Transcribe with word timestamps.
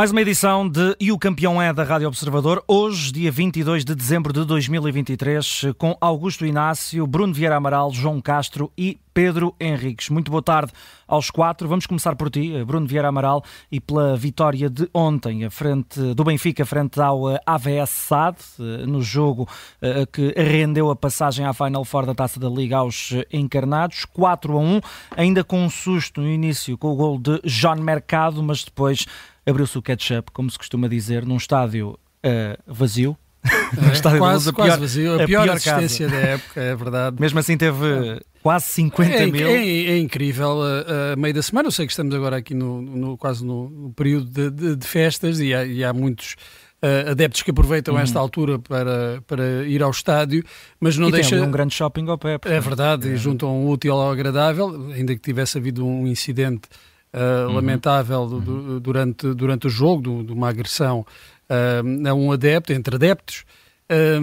Mais 0.00 0.12
uma 0.12 0.22
edição 0.22 0.66
de 0.66 0.96
E 0.98 1.12
o 1.12 1.18
Campeão 1.18 1.60
é 1.60 1.74
da 1.74 1.84
Rádio 1.84 2.08
Observador, 2.08 2.64
hoje, 2.66 3.12
dia 3.12 3.30
22 3.30 3.84
de 3.84 3.94
dezembro 3.94 4.32
de 4.32 4.46
2023, 4.46 5.66
com 5.76 5.94
Augusto 6.00 6.46
Inácio, 6.46 7.06
Bruno 7.06 7.34
Vieira 7.34 7.56
Amaral, 7.56 7.92
João 7.92 8.18
Castro 8.18 8.72
e 8.78 8.98
Pedro 9.12 9.54
Henriques. 9.60 10.08
Muito 10.08 10.30
boa 10.30 10.42
tarde 10.42 10.72
aos 11.06 11.30
quatro. 11.30 11.68
Vamos 11.68 11.84
começar 11.84 12.16
por 12.16 12.30
ti, 12.30 12.64
Bruno 12.64 12.86
Vieira 12.86 13.08
Amaral, 13.08 13.44
e 13.70 13.78
pela 13.78 14.16
vitória 14.16 14.70
de 14.70 14.88
ontem, 14.94 15.44
a 15.44 15.50
frente 15.50 16.14
do 16.14 16.24
Benfica, 16.24 16.64
frente 16.64 16.98
ao 16.98 17.30
eh, 17.30 17.38
AVS 17.44 17.90
SAD, 17.90 18.38
eh, 18.58 18.86
no 18.86 19.02
jogo 19.02 19.46
eh, 19.82 20.06
que 20.10 20.32
rendeu 20.34 20.90
a 20.90 20.96
passagem 20.96 21.44
à 21.44 21.52
Final 21.52 21.84
Four 21.84 22.06
da 22.06 22.14
Taça 22.14 22.40
da 22.40 22.48
Liga 22.48 22.78
aos 22.78 23.10
encarnados, 23.30 24.06
4 24.06 24.56
a 24.56 24.60
1, 24.60 24.80
ainda 25.14 25.44
com 25.44 25.62
um 25.62 25.68
susto 25.68 26.22
no 26.22 26.30
início 26.30 26.78
com 26.78 26.88
o 26.88 26.96
gol 26.96 27.18
de 27.18 27.38
John 27.44 27.76
Mercado, 27.76 28.42
mas 28.42 28.64
depois 28.64 29.04
abriu-se 29.50 29.76
o 29.76 29.82
catch-up, 29.82 30.30
como 30.32 30.50
se 30.50 30.56
costuma 30.56 30.88
dizer, 30.88 31.26
num 31.26 31.36
estádio 31.36 31.98
uh, 32.24 32.62
vazio. 32.66 33.16
É, 33.88 33.92
estádio 33.92 34.18
quase, 34.18 34.52
pior, 34.52 34.78
vazio. 34.80 35.12
A, 35.12 35.22
a 35.22 35.26
pior, 35.26 35.44
pior 35.44 35.56
assistência 35.56 36.08
da 36.08 36.16
época, 36.16 36.60
é 36.60 36.74
verdade. 36.74 37.16
Mesmo 37.20 37.38
assim 37.38 37.56
teve 37.56 37.86
é. 37.86 38.20
quase 38.42 38.66
50 38.66 39.10
é, 39.12 39.26
mil. 39.26 39.46
É, 39.46 39.54
é 39.54 39.98
incrível. 39.98 40.60
A, 40.60 41.12
a, 41.12 41.16
meio 41.16 41.32
da 41.32 41.40
semana, 41.40 41.68
eu 41.68 41.70
sei 41.70 41.86
que 41.86 41.92
estamos 41.92 42.12
agora 42.12 42.36
aqui 42.36 42.52
no, 42.52 42.82
no 42.82 43.16
quase 43.16 43.44
no, 43.44 43.70
no, 43.70 43.92
período 43.92 44.26
de, 44.28 44.50
de, 44.50 44.76
de 44.76 44.86
festas 44.86 45.38
e 45.38 45.54
há, 45.54 45.64
e 45.64 45.84
há 45.84 45.92
muitos 45.92 46.34
uh, 46.82 47.10
adeptos 47.10 47.42
que 47.42 47.50
aproveitam 47.50 47.94
uhum. 47.94 48.00
esta 48.00 48.18
altura 48.18 48.58
para, 48.58 49.22
para 49.26 49.64
ir 49.66 49.82
ao 49.82 49.90
estádio, 49.90 50.44
mas 50.78 50.96
não 50.96 51.08
e 51.08 51.12
deixa. 51.12 51.40
Um 51.40 51.50
grande 51.50 51.74
shopping 51.74 52.08
ao 52.08 52.18
pé. 52.18 52.38
É 52.44 52.60
verdade, 52.60 53.08
é. 53.08 53.12
e 53.12 53.16
juntam 53.16 53.56
um 53.56 53.68
útil 53.68 53.94
ao 53.94 54.10
agradável, 54.10 54.90
ainda 54.92 55.14
que 55.14 55.20
tivesse 55.20 55.58
havido 55.58 55.86
um 55.86 56.06
incidente 56.06 56.68
uh, 57.14 57.48
uhum. 57.48 57.54
lamentável 57.54 58.22
uhum. 58.22 58.80
durante, 58.80 59.34
durante 59.34 59.66
o 59.66 59.70
jogo, 59.70 60.24
de, 60.24 60.32
uma 60.32 60.48
agressão 60.48 61.00
uh, 61.48 62.08
a 62.08 62.14
um 62.14 62.32
adepto, 62.32 62.72
entre 62.72 62.96
adeptos. 62.96 63.44
Uh, 63.90 64.22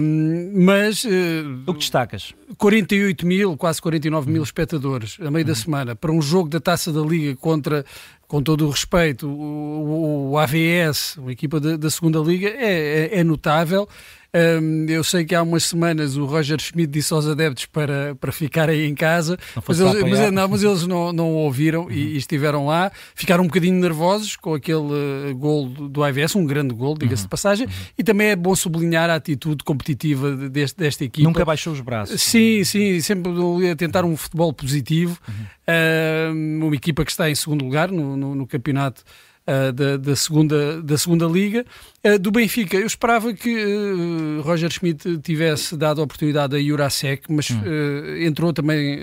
mas 0.54 1.04
uh, 1.04 1.08
o 1.66 1.74
que 1.74 1.80
destacas? 1.80 2.34
48 2.56 3.26
mil, 3.26 3.54
quase 3.54 3.82
49 3.82 4.30
mil 4.30 4.40
uhum. 4.40 4.44
espectadores 4.44 5.18
a 5.20 5.30
meio 5.30 5.44
uhum. 5.44 5.52
da 5.52 5.54
semana 5.54 5.94
para 5.94 6.10
um 6.10 6.22
jogo 6.22 6.48
da 6.48 6.58
Taça 6.58 6.90
da 6.90 7.02
Liga 7.02 7.36
contra, 7.36 7.84
com 8.26 8.42
todo 8.42 8.66
o 8.66 8.70
respeito, 8.70 9.28
o, 9.28 10.30
o 10.30 10.38
AVS, 10.38 11.18
uma 11.18 11.32
equipa 11.32 11.60
da, 11.60 11.76
da 11.76 11.90
segunda 11.90 12.18
Liga, 12.18 12.48
é, 12.48 13.10
é, 13.12 13.18
é 13.18 13.24
notável. 13.24 13.86
Um, 14.38 14.86
eu 14.88 15.02
sei 15.02 15.24
que 15.24 15.34
há 15.34 15.42
umas 15.42 15.64
semanas 15.64 16.16
o 16.16 16.24
Roger 16.24 16.60
Schmidt 16.60 16.92
disse 16.92 17.12
aos 17.12 17.26
adeptos 17.26 17.66
para, 17.66 18.14
para 18.14 18.30
ficarem 18.30 18.84
em 18.84 18.94
casa, 18.94 19.36
mas 19.66 19.80
eles, 19.80 20.02
mas, 20.02 20.32
não, 20.32 20.48
mas 20.48 20.62
eles 20.62 20.86
não, 20.86 21.12
não 21.12 21.34
ouviram 21.34 21.84
uhum. 21.84 21.90
e, 21.90 22.14
e, 22.14 22.16
estiveram 22.16 22.66
lá. 22.66 22.92
Ficaram 23.14 23.42
um 23.42 23.46
bocadinho 23.46 23.80
nervosos 23.80 24.36
com 24.36 24.54
aquele 24.54 24.78
uh, 24.78 25.34
gol 25.34 25.68
do 25.68 26.06
IVS, 26.06 26.36
um 26.36 26.44
grande 26.44 26.72
gol, 26.74 26.96
diga-se 26.96 27.22
uhum. 27.22 27.26
de 27.26 27.30
passagem, 27.30 27.66
uhum. 27.66 27.72
e 27.98 28.04
também 28.04 28.28
é 28.28 28.36
bom 28.36 28.54
sublinhar 28.54 29.10
a 29.10 29.16
atitude 29.16 29.64
competitiva 29.64 30.36
deste, 30.36 30.76
desta 30.76 31.04
equipa. 31.04 31.26
Nunca 31.26 31.44
baixou 31.44 31.72
os 31.72 31.80
braços. 31.80 32.20
Sim, 32.20 32.62
sim, 32.64 33.00
sempre 33.00 33.32
a 33.70 33.76
tentar 33.76 34.04
um 34.04 34.16
futebol 34.16 34.52
positivo. 34.52 35.18
Uh, 35.66 36.64
uma 36.64 36.76
equipa 36.76 37.04
que 37.04 37.10
está 37.10 37.28
em 37.28 37.34
segundo 37.34 37.64
lugar 37.64 37.90
no, 37.90 38.16
no, 38.16 38.34
no 38.34 38.46
campeonato 38.46 39.02
uh, 39.48 39.72
da, 39.72 39.96
da, 39.96 40.14
segunda, 40.14 40.82
da 40.82 40.98
segunda 40.98 41.26
Liga. 41.26 41.64
Uh, 42.04 42.18
do 42.18 42.30
Benfica, 42.30 42.76
eu 42.76 42.86
esperava 42.86 43.32
que 43.32 43.48
uh, 43.50 44.42
Roger 44.42 44.70
Schmidt 44.70 45.18
tivesse 45.18 45.76
dado 45.76 46.00
a 46.00 46.04
oportunidade 46.04 46.54
a 46.54 46.62
Jurasek, 46.62 47.32
mas 47.32 47.50
hum. 47.50 47.58
entrou 48.20 48.52
também, 48.52 48.98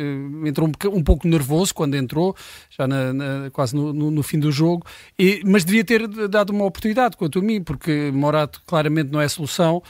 entrou 0.46 0.68
um, 0.68 0.98
um, 0.98 1.04
pouco 1.04 1.28
nervoso 1.28 1.74
quando 1.74 1.96
entrou, 1.96 2.36
já 2.70 2.88
na, 2.88 3.12
na, 3.12 3.50
quase 3.52 3.76
no, 3.76 3.92
no, 3.92 4.12
no, 4.12 4.24
fim 4.24 4.40
do 4.40 4.52
jogo, 4.52 4.86
e, 5.18 5.42
mas 5.46 5.66
devia 5.66 5.84
ter 5.84 6.08
dado 6.30 6.52
uma 6.52 6.66
oportunidade, 6.66 7.18
quanto 7.18 7.40
a 7.40 7.42
mim, 7.42 7.62
porque 7.62 8.12
Morato 8.14 8.62
claramente 8.66 9.12
não 9.12 9.20
é 9.20 9.28
solução 9.28 9.82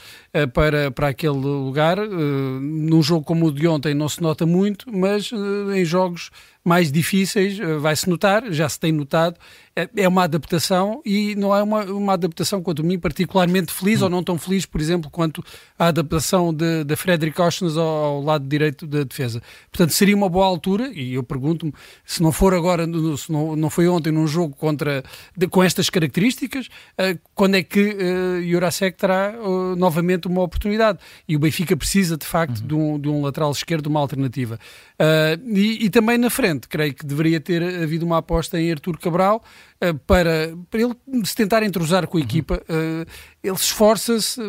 para, 0.52 0.90
para 0.90 1.08
aquele 1.08 1.34
lugar. 1.34 1.98
num 1.98 3.02
jogo 3.02 3.24
como 3.24 3.46
o 3.46 3.52
de 3.52 3.66
ontem 3.66 3.94
não 3.94 4.08
se 4.08 4.20
nota 4.22 4.46
muito, 4.46 4.86
mas 4.92 5.30
em 5.74 5.84
jogos 5.84 6.30
mais 6.66 6.90
difíceis 6.90 7.58
vai-se 7.80 8.08
notar, 8.08 8.50
já 8.52 8.68
se 8.68 8.78
tem 8.78 8.92
notado, 8.92 9.38
é, 9.76 9.88
é 9.94 10.08
uma 10.08 10.24
adaptação 10.24 11.02
e 11.04 11.34
não 11.36 11.54
é 11.54 11.62
uma, 11.62 11.84
uma 11.84 12.14
adaptação, 12.14 12.62
quanto 12.62 12.80
a 12.80 12.84
mim, 12.84 12.98
particularmente 12.98 13.70
feliz 13.70 14.00
ou 14.00 14.08
não 14.08 14.22
tão 14.22 14.38
feliz, 14.38 14.64
por 14.64 14.80
exemplo, 14.80 15.10
quanto 15.10 15.44
a 15.78 15.88
adaptação 15.88 16.52
de, 16.52 16.82
de 16.82 16.96
Frederic 16.96 17.38
Ostens 17.38 17.76
ao, 17.76 17.86
ao, 17.86 18.22
lado 18.22 18.48
direito 18.48 18.86
da 18.86 19.02
defesa. 19.02 19.42
Portanto, 19.70 19.90
seria 19.90 20.16
uma 20.16 20.30
boa 20.30 20.46
altura, 20.46 20.90
e 20.94 21.12
eu 21.12 21.22
pergunto-me, 21.22 21.74
se 22.06 22.22
não 22.22 22.32
for 22.32 22.54
agora, 22.54 22.86
se 23.18 23.30
não, 23.30 23.54
não 23.54 23.68
foi 23.68 23.86
ontem 23.86 24.10
num 24.10 24.26
jogo 24.26 24.56
contra, 24.56 25.04
de, 25.36 25.46
com 25.46 25.62
estas 25.62 25.90
características, 25.90 26.68
uh, 26.68 27.18
quando 27.34 27.56
é 27.56 27.62
que 27.62 27.80
uh, 27.80 28.50
Jurasek 28.50 28.96
terá 28.96 29.34
uh, 29.38 29.76
novamente 29.76 30.26
uma 30.26 30.40
oportunidade? 30.40 31.00
E 31.28 31.36
o 31.36 31.38
Benfica 31.38 31.76
precisa, 31.76 32.16
de 32.16 32.24
facto, 32.24 32.60
uhum. 32.60 32.66
de, 32.66 32.74
um, 32.74 32.98
de 32.98 33.08
um 33.10 33.22
lateral 33.22 33.52
esquerdo, 33.52 33.88
uma 33.88 34.00
alternativa. 34.00 34.58
Uh, 34.94 35.54
e, 35.54 35.84
e 35.84 35.90
também 35.90 36.16
na 36.16 36.30
frente, 36.30 36.55
creio 36.60 36.94
que 36.94 37.04
deveria 37.04 37.40
ter 37.40 37.62
havido 37.82 38.04
uma 38.06 38.18
aposta 38.18 38.60
em 38.60 38.70
Artur 38.70 38.98
Cabral, 38.98 39.42
eh, 39.80 39.92
para, 39.92 40.56
para 40.70 40.80
ele 40.80 40.94
se 41.24 41.34
tentar 41.34 41.62
entrosar 41.62 42.06
com 42.06 42.18
a 42.18 42.20
equipa. 42.20 42.62
Uh, 42.68 43.06
ele 43.42 43.54
esforça-se, 43.54 44.40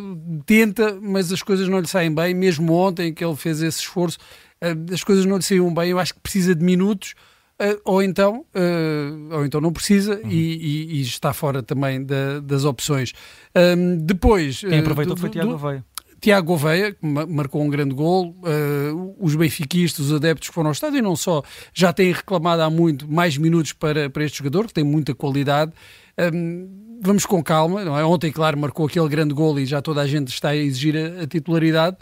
tenta, 0.46 0.97
mas 1.01 1.31
as 1.31 1.41
coisas 1.41 1.67
não 1.67 1.79
lhe 1.79 1.88
saem 1.88 2.13
bem. 2.13 2.34
Mesmo 2.34 2.73
ontem 2.73 3.13
que 3.13 3.23
ele 3.23 3.35
fez 3.35 3.62
esse 3.62 3.79
esforço, 3.79 4.17
uh, 4.63 4.94
as 4.94 5.03
coisas 5.03 5.25
não 5.25 5.38
lhe 5.38 5.44
saíam 5.44 5.73
bem. 5.73 5.90
Eu 5.90 6.00
acho 6.00 6.13
que 6.13 6.19
precisa 6.19 6.56
de 6.56 6.63
minutos. 6.63 7.13
Uh, 7.59 7.81
ou 7.85 8.03
então 8.03 8.46
ou 9.31 9.44
então 9.44 9.59
não 9.59 9.73
precisa 9.73 10.22
uhum. 10.23 10.29
e, 10.29 10.91
e, 10.94 10.97
e, 11.00 11.01
está 11.01 11.34
fora 11.34 11.63
também 11.63 12.06
da, 12.06 12.40
das 12.40 12.63
opções. 12.63 13.13
Um, 13.56 13.97
depois. 13.97 14.59
Quem 14.59 14.78
aproveitou 14.78 15.16
do, 15.16 15.22
foi 15.22 15.31
Tiago 15.31 15.57
Veia. 15.57 15.84
Tiago 16.19 16.47
Gouveia, 16.47 16.94
que 16.94 17.05
marcou 17.05 17.61
um 17.61 17.69
grande 17.69 17.94
gol, 17.94 18.35
uh, 18.39 19.16
os 19.19 19.35
benfiquistas, 19.35 20.07
os 20.07 20.13
adeptos 20.13 20.50
que 20.50 20.53
foram 20.53 20.69
ao 20.69 20.73
estádio, 20.73 20.97
e 20.97 21.01
não 21.01 21.16
só, 21.16 21.44
já 21.73 21.94
têm 21.94 22.11
reclamado 22.11 22.61
há 22.61 22.69
muito 22.69 23.11
mais 23.11 23.38
minutos 23.38 23.73
para, 23.73 24.09
para 24.09 24.23
este 24.23 24.39
jogador, 24.39 24.67
que 24.67 24.73
tem 24.73 24.83
muita 24.83 25.13
qualidade. 25.13 25.72
Um, 26.17 26.23
ehm, 26.23 26.88
vamos 27.01 27.25
com 27.25 27.44
calma, 27.44 27.85
não 27.85 27.97
é? 27.97 28.03
Ontem, 28.03 28.31
claro, 28.31 28.57
marcou 28.57 28.88
aquele 28.88 29.07
grande 29.07 29.33
gol 29.33 29.59
e 29.59 29.66
já 29.66 29.81
toda 29.81 30.01
a 30.01 30.07
gente 30.07 30.29
está 30.29 30.50
a 30.50 30.55
exigir 30.55 30.95
a, 30.95 31.23
a 31.23 31.28
titularidade. 31.28 31.97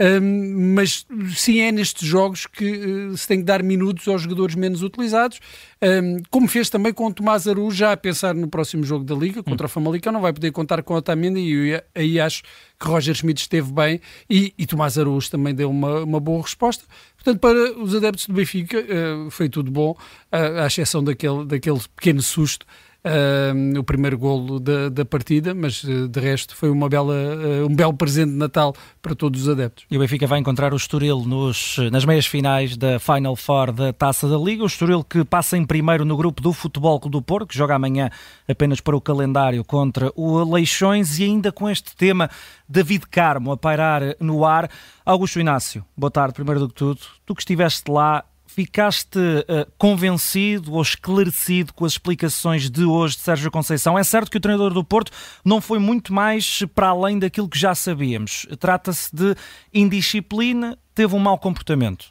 Um, 0.00 0.74
mas 0.74 1.04
sim 1.34 1.58
é 1.58 1.72
nestes 1.72 2.06
jogos 2.06 2.46
que 2.46 2.70
uh, 2.70 3.16
se 3.16 3.26
tem 3.26 3.38
que 3.38 3.44
dar 3.44 3.64
minutos 3.64 4.06
aos 4.06 4.22
jogadores 4.22 4.54
menos 4.54 4.80
utilizados, 4.80 5.40
um, 5.82 6.18
como 6.30 6.46
fez 6.46 6.70
também 6.70 6.92
com 6.92 7.06
o 7.06 7.12
Tomás 7.12 7.48
Aru, 7.48 7.68
já 7.72 7.92
a 7.92 7.96
pensar 7.96 8.32
no 8.32 8.46
próximo 8.46 8.84
jogo 8.84 9.04
da 9.04 9.14
Liga 9.16 9.42
contra 9.42 9.66
o 9.66 9.68
Famalicão, 9.68 10.12
não 10.12 10.20
vai 10.20 10.32
poder 10.32 10.52
contar 10.52 10.84
com 10.84 10.94
o 10.94 10.98
Otamendi 10.98 11.40
e 11.40 11.82
aí 11.96 12.20
acho 12.20 12.44
que 12.78 12.86
Roger 12.86 13.12
Schmidt 13.12 13.40
esteve 13.40 13.72
bem 13.72 14.00
e, 14.30 14.54
e 14.56 14.66
Tomás 14.66 14.96
Araújo 14.96 15.28
também 15.30 15.52
deu 15.52 15.68
uma, 15.68 16.04
uma 16.04 16.20
boa 16.20 16.42
resposta. 16.42 16.84
Portanto, 17.16 17.40
para 17.40 17.80
os 17.80 17.92
adeptos 17.92 18.26
do 18.26 18.34
Benfica 18.34 18.78
uh, 18.78 19.30
foi 19.30 19.48
tudo 19.48 19.68
bom, 19.68 19.96
uh, 20.32 20.60
à 20.62 20.66
exceção 20.68 21.02
daquele, 21.02 21.44
daquele 21.44 21.80
pequeno 21.96 22.22
susto 22.22 22.64
uh, 23.08 23.78
o 23.78 23.84
primeiro 23.84 24.18
golo 24.18 24.60
da, 24.60 24.88
da 24.88 25.04
partida, 25.04 25.54
mas 25.54 25.82
uh, 25.84 26.08
de 26.08 26.20
resto 26.20 26.54
foi 26.54 26.70
uma 26.70 26.88
bela, 26.88 27.14
uh, 27.14 27.66
um 27.66 27.74
belo 27.74 27.94
presente 27.94 28.30
de 28.30 28.36
Natal 28.36 28.74
para 29.00 29.14
todos 29.14 29.42
os 29.42 29.48
adeptos. 29.48 29.86
E 29.90 29.96
o 29.96 30.00
Benfica 30.00 30.26
vai 30.26 30.38
encontrar 30.38 30.72
o 30.72 30.76
Estoril 30.76 31.20
nos, 31.20 31.76
nas 31.90 32.04
meias 32.04 32.26
finais 32.26 32.76
da 32.76 32.98
Final 32.98 33.34
Four 33.34 33.72
da 33.72 33.92
Taça 33.92 34.28
da 34.28 34.36
Liga. 34.36 34.62
O 34.62 34.66
Estoril 34.66 35.02
que 35.02 35.24
passa 35.24 35.56
em 35.56 35.64
primeiro 35.64 36.04
no 36.04 36.16
grupo 36.16 36.42
do 36.42 36.52
Futebol 36.52 37.00
Clube 37.00 37.12
do 37.12 37.22
Porto, 37.22 37.48
que 37.48 37.56
joga 37.56 37.74
amanhã 37.74 38.10
apenas 38.48 38.80
para 38.80 38.96
o 38.96 39.00
calendário 39.00 39.64
contra 39.64 40.12
o 40.14 40.42
Leixões 40.44 41.18
e 41.18 41.24
ainda 41.24 41.50
com 41.50 41.68
este 41.68 41.96
tema 41.96 42.30
David 42.68 43.06
Carmo 43.10 43.52
a 43.52 43.56
pairar 43.56 44.02
no 44.20 44.44
ar. 44.44 44.70
Augusto 45.04 45.40
Inácio, 45.40 45.84
boa 45.96 46.10
tarde, 46.10 46.34
primeiro 46.34 46.60
do 46.60 46.68
que 46.68 46.74
tudo. 46.74 47.00
Tu 47.24 47.34
que 47.34 47.40
estiveste 47.40 47.90
lá, 47.90 48.24
Ficaste 48.58 49.16
uh, 49.20 49.70
convencido 49.78 50.74
ou 50.74 50.82
esclarecido 50.82 51.72
com 51.72 51.84
as 51.84 51.92
explicações 51.92 52.68
de 52.68 52.82
hoje 52.82 53.14
de 53.14 53.20
Sérgio 53.20 53.52
Conceição? 53.52 53.96
É 53.96 54.02
certo 54.02 54.32
que 54.32 54.36
o 54.36 54.40
treinador 54.40 54.74
do 54.74 54.82
Porto 54.82 55.12
não 55.44 55.60
foi 55.60 55.78
muito 55.78 56.12
mais 56.12 56.64
para 56.74 56.88
além 56.88 57.20
daquilo 57.20 57.48
que 57.48 57.56
já 57.56 57.72
sabíamos. 57.72 58.48
Trata-se 58.58 59.14
de 59.14 59.36
indisciplina, 59.72 60.76
teve 60.92 61.14
um 61.14 61.20
mau 61.20 61.38
comportamento. 61.38 62.06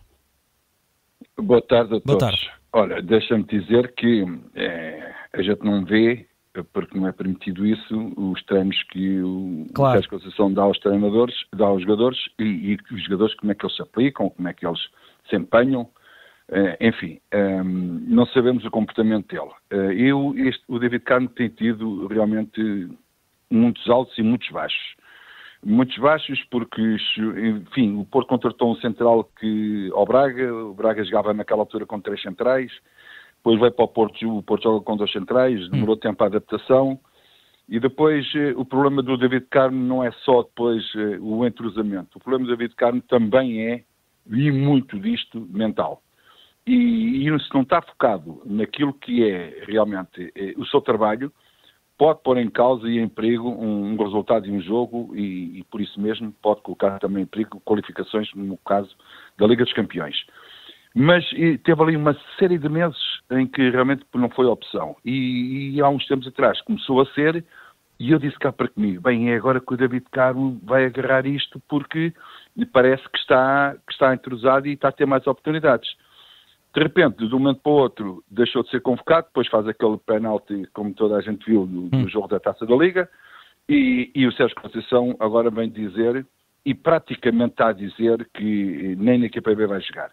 Boa 1.38 1.62
tarde 1.62 1.96
a 1.96 2.00
Boa 2.00 2.18
todos. 2.18 2.40
Tarde. 2.40 2.52
Olha, 2.72 3.02
deixa-me 3.02 3.44
dizer 3.44 3.94
que 3.96 4.24
é, 4.56 5.14
a 5.34 5.42
gente 5.42 5.66
não 5.66 5.84
vê, 5.84 6.26
porque 6.72 6.98
não 6.98 7.10
é 7.10 7.12
permitido 7.12 7.68
isso, 7.68 8.14
os 8.16 8.42
treinos 8.46 8.82
que 8.84 9.20
o 9.20 9.66
claro. 9.76 9.96
Sérgio 9.96 10.12
Conceição 10.12 10.54
dá 10.54 10.62
aos 10.62 10.80
treinadores, 10.80 11.36
dá 11.54 11.66
aos 11.66 11.82
jogadores 11.82 12.18
e, 12.40 12.46
e 12.72 12.78
os 12.96 13.04
jogadores 13.04 13.36
como 13.36 13.52
é 13.52 13.56
que 13.56 13.66
eles 13.66 13.76
se 13.76 13.82
aplicam, 13.82 14.30
como 14.30 14.48
é 14.48 14.54
que 14.54 14.66
eles 14.66 14.80
se 15.30 15.36
empenham. 15.36 15.90
Uh, 16.50 16.78
enfim, 16.80 17.20
um, 17.34 17.38
ehm, 17.38 18.04
não 18.08 18.26
sabemos 18.28 18.64
o 18.64 18.72
comportamento 18.72 19.28
dele. 19.28 19.52
Uh, 19.74 19.92
eu, 19.92 20.34
este, 20.38 20.64
o 20.70 20.80
David 20.80 21.04
Carmo 21.04 21.28
tem 21.28 21.50
tido 21.50 22.08
realmente 22.08 22.90
muitos 23.52 23.90
altos 23.90 24.18
e 24.18 24.24
muitos 24.24 24.50
baixos. 24.50 24.96
Muitos 25.62 25.98
baixos 25.98 26.42
porque, 26.50 26.82
enfim, 27.20 27.98
o 27.98 28.06
Porto 28.06 28.30
contratou 28.30 28.72
um 28.72 28.76
central 28.78 29.26
que 29.40 29.90
ao 29.94 30.06
Braga, 30.06 30.54
o 30.54 30.74
Braga 30.74 31.04
jogava 31.04 31.34
naquela 31.34 31.64
altura 31.64 31.86
com 31.86 32.00
três 32.00 32.22
centrais, 32.22 32.72
depois 33.38 33.60
veio 33.60 33.72
para 33.74 33.86
o 33.86 33.88
Porto, 33.90 34.38
o 34.38 34.44
Porto 34.44 34.64
joga 34.64 34.86
com 34.86 34.96
dois 34.96 35.12
centrais, 35.12 35.70
demorou 35.70 35.96
hum. 35.96 36.00
tempo 36.00 36.24
a 36.24 36.28
adaptação, 36.28 36.98
E 37.68 37.78
depois 37.80 38.26
o 38.56 38.64
problema 38.64 39.04
do 39.04 39.18
David 39.18 39.48
Carmo 39.50 39.84
não 39.84 40.02
é 40.02 40.12
só 40.24 40.44
depois 40.44 40.84
o 41.20 41.46
entrosamento. 41.46 42.18
O 42.18 42.22
problema 42.22 42.46
do 42.46 42.56
David 42.56 42.74
Carmo 42.76 43.02
também 43.02 43.62
é, 43.68 43.84
e 44.32 44.50
muito 44.52 44.98
disto, 44.98 45.46
mental. 45.52 46.02
E, 46.68 47.25
e 47.25 47.40
se 47.40 47.54
não 47.54 47.62
está 47.62 47.81
focado 47.81 48.42
naquilo 48.46 48.94
que 48.94 49.24
é 49.24 49.64
realmente 49.66 50.34
o 50.58 50.66
seu 50.66 50.81
trabalho, 50.81 51.31
pode 51.98 52.22
pôr 52.22 52.38
em 52.38 52.50
causa 52.50 52.88
e 52.88 53.00
em 53.00 53.08
perigo 53.08 53.50
um, 53.50 53.94
um 53.94 53.98
resultado 53.98 54.44
de 54.44 54.52
um 54.52 54.62
jogo 54.62 55.16
e, 55.16 55.60
e, 55.60 55.64
por 55.64 55.81
isso 55.81 56.00
mesmo 56.00 56.31
pode 56.42 56.62
colocar 56.62 57.00
também 57.00 57.24
em 57.24 57.25
perigo 57.25 57.62
qualificações, 57.62 58.30
no 58.36 58.58
caso 58.58 58.94
da 59.38 59.48
Liga 59.48 59.64
dos 59.64 59.74
Campeões. 59.74 60.16
Mas 60.94 61.28
teve 61.64 61.81
ali 61.81 61.96
uma 61.96 62.16
série 62.38 62.58
de 62.58 62.70
meses 62.70 62.98
em 63.31 63.48
que 63.48 63.70
realmente 63.70 64.06
não 64.13 64.30
foi 64.30 64.46
opção. 64.46 64.96
E, 65.06 65.75
e 65.75 65.81
há 65.81 65.90
uns 65.90 66.06
tempos 66.08 66.28
atrás 66.28 66.62
começou 66.62 67.02
a 67.02 67.06
ser, 67.13 67.46
e 68.00 68.12
eu 68.12 68.20
disse 68.20 68.38
cá 68.40 68.52
para 68.52 68.68
comigo, 68.68 69.02
bem, 69.02 69.31
é 69.31 69.36
agora 69.36 69.60
que 69.60 69.74
o 69.74 69.78
David 69.78 70.06
Carmo 70.12 70.60
vai 70.63 70.86
agarrar 70.86 71.25
isto 71.25 71.62
porque 71.68 72.13
parece 72.72 73.04
que 73.10 73.18
está, 73.20 73.75
que 73.86 73.94
está 73.94 74.13
entrosado 74.13 74.68
e 74.68 74.74
está 74.74 74.90
a 74.90 74.92
ter 74.92 75.06
mais 75.06 75.25
oportunidades. 75.28 75.90
De 76.77 76.83
repente, 76.83 77.27
de 77.27 77.33
um 77.33 77.39
momento 77.39 77.59
para 77.62 77.71
o 77.71 77.75
outro, 77.75 78.24
deixou 78.29 78.62
de 78.62 78.69
ser 78.69 78.81
convocado, 78.81 79.25
depois 79.25 79.47
faz 79.47 79.68
aquele 79.68 79.97
penalti, 79.97 80.69
como 80.75 80.94
toda 80.94 81.15
a 81.15 81.21
gente 81.21 81.44
viu, 81.44 81.65
no, 81.65 81.89
hum. 81.91 82.07
jogo 82.07 82.27
da 82.27 82.39
Taça 82.39 82.68
da 82.68 82.75
Liga, 82.75 83.09
e, 83.68 84.12
e 84.13 84.27
o 84.27 84.31
Sérgio 84.31 84.56
Conceição 84.62 85.15
agora 85.19 85.50
vem 85.50 85.71
dizer, 85.71 86.24
e 86.63 86.75
praticamente 86.75 87.53
está 87.53 87.69
a 87.69 87.74
dizer, 87.74 88.29
que 88.31 88.95
nem 88.95 89.18
na 89.18 89.25
equipa 89.25 89.56
B 89.56 89.65
vai 89.65 89.81
jogar. 89.81 90.12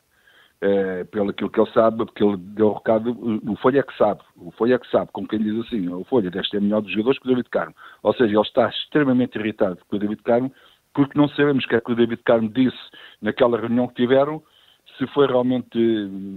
Uh, 0.62 1.04
pelo 1.10 1.28
aquilo 1.28 1.50
que 1.50 1.60
ele 1.60 1.70
sabe, 1.70 1.98
porque 1.98 2.24
ele 2.24 2.38
deu 2.38 2.68
o 2.68 2.72
recado, 2.72 3.10
o 3.46 3.56
Folha 3.56 3.80
é 3.80 3.82
que 3.82 3.98
sabe, 3.98 4.22
o 4.34 4.50
Folha 4.52 4.76
é 4.76 4.78
que 4.78 4.90
sabe, 4.90 5.10
como 5.12 5.28
quem 5.28 5.40
diz 5.40 5.66
assim, 5.66 5.86
o 5.90 6.02
Folha 6.04 6.30
deve 6.30 6.48
ser 6.48 6.62
melhor 6.62 6.80
dos 6.80 6.92
jogadores 6.92 7.18
que 7.18 7.26
o 7.26 7.28
David 7.28 7.50
Carmo. 7.50 7.74
Ou 8.02 8.14
seja, 8.14 8.32
ele 8.32 8.40
está 8.40 8.70
extremamente 8.70 9.38
irritado 9.38 9.80
com 9.86 9.96
o 9.96 9.98
David 9.98 10.22
Carmo, 10.22 10.50
porque 10.94 11.18
não 11.18 11.28
sabemos 11.28 11.66
o 11.66 11.68
que 11.68 11.74
é 11.74 11.80
que 11.82 11.92
o 11.92 11.94
David 11.94 12.22
Carmo 12.24 12.48
disse 12.48 12.78
naquela 13.20 13.60
reunião 13.60 13.86
que 13.86 13.96
tiveram, 13.96 14.42
se 14.98 15.06
foi 15.08 15.26
realmente, 15.26 15.78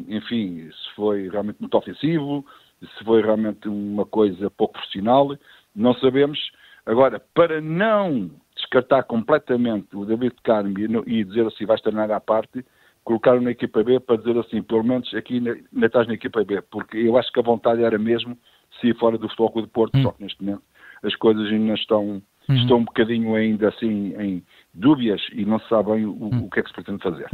enfim, 0.08 0.70
se 0.72 0.96
foi 0.96 1.30
realmente 1.30 1.58
muito 1.60 1.78
ofensivo, 1.78 2.46
se 2.80 3.04
foi 3.04 3.22
realmente 3.22 3.68
uma 3.68 4.06
coisa 4.06 4.50
pouco 4.50 4.74
profissional, 4.74 5.36
não 5.76 5.94
sabemos. 5.96 6.40
Agora, 6.86 7.22
para 7.34 7.62
não 7.62 8.32
descartar 8.56 9.04
completamente 9.04 9.96
o 9.96 10.06
David 10.06 10.36
Carmo 10.44 10.74
e 11.06 11.24
dizer 11.24 11.46
assim, 11.48 11.66
vais 11.66 11.82
tornar 11.82 12.12
à 12.12 12.20
parte, 12.20 12.66
colocaram 13.04 13.42
na 13.42 13.52
equipa 13.52 13.84
B 13.84 14.00
para 14.00 14.18
dizer 14.18 14.38
assim, 14.38 14.62
pelo 14.62 14.84
menos 14.84 15.14
aqui 15.14 15.36
ainda 15.36 15.86
estás 15.86 16.08
na 16.08 16.14
equipa 16.14 16.44
B, 16.44 16.62
porque 16.62 16.98
eu 16.98 17.18
acho 17.18 17.32
que 17.32 17.40
a 17.40 17.44
vontade 17.44 17.84
era 17.84 17.98
mesmo 17.98 18.38
se 18.80 18.88
ir 18.88 18.98
fora 18.98 19.18
do 19.18 19.30
Futebol 19.30 19.62
do 19.62 19.68
Porto, 19.68 19.98
hum. 19.98 20.04
só 20.04 20.12
que 20.12 20.24
neste 20.24 20.44
momento 20.44 20.64
as 21.04 21.16
coisas 21.16 21.48
ainda 21.48 21.74
estão, 21.74 22.22
uhum. 22.50 22.56
estão 22.56 22.78
um 22.78 22.86
bocadinho 22.86 23.36
ainda 23.36 23.70
assim 23.70 24.16
em 24.20 24.44
dúbias 24.74 25.22
e 25.32 25.46
não 25.46 25.60
se 25.60 25.70
sabe 25.70 25.92
bem 25.92 26.06
o, 26.06 26.12
uhum. 26.12 26.46
o 26.46 26.50
que 26.50 26.60
é 26.60 26.64
que 26.64 26.70
se 26.70 26.74
pretende 26.74 27.04
fazer. 27.04 27.28